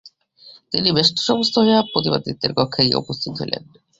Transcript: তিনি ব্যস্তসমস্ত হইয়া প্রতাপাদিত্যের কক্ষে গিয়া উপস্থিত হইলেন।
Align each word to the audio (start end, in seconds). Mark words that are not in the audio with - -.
তিনি 0.71 0.89
ব্যস্তসমস্ত 0.91 1.55
হইয়া 1.59 1.79
প্রতাপাদিত্যের 1.91 2.51
কক্ষে 2.53 2.81
গিয়া 2.85 3.01
উপস্থিত 3.03 3.33
হইলেন। 3.39 3.63